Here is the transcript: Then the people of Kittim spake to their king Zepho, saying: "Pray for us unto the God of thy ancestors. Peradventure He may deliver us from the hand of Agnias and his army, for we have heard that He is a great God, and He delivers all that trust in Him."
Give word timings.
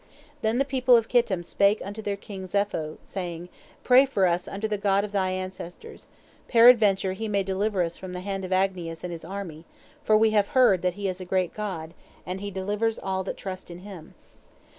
Then 0.41 0.57
the 0.57 0.65
people 0.65 0.95
of 0.97 1.07
Kittim 1.07 1.43
spake 1.43 1.79
to 1.85 2.01
their 2.01 2.15
king 2.17 2.45
Zepho, 2.47 2.97
saying: 3.03 3.49
"Pray 3.83 4.07
for 4.07 4.25
us 4.25 4.47
unto 4.47 4.67
the 4.67 4.79
God 4.79 5.03
of 5.03 5.11
thy 5.11 5.29
ancestors. 5.29 6.07
Peradventure 6.47 7.13
He 7.13 7.27
may 7.27 7.43
deliver 7.43 7.83
us 7.83 7.97
from 7.97 8.13
the 8.13 8.21
hand 8.21 8.43
of 8.43 8.49
Agnias 8.51 9.03
and 9.03 9.13
his 9.13 9.23
army, 9.23 9.63
for 10.03 10.17
we 10.17 10.31
have 10.31 10.47
heard 10.57 10.81
that 10.81 10.95
He 10.95 11.07
is 11.07 11.21
a 11.21 11.23
great 11.23 11.53
God, 11.53 11.93
and 12.25 12.41
He 12.41 12.49
delivers 12.49 12.97
all 12.97 13.23
that 13.25 13.37
trust 13.37 13.69
in 13.69 13.77
Him." 13.85 14.15